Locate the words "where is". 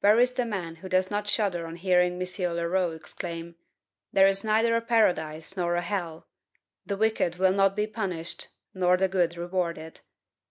0.00-0.32